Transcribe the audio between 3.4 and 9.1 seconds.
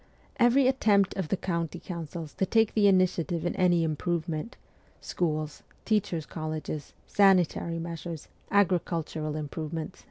in any improvement schools, teachers' colleges, sanitary measures, agricul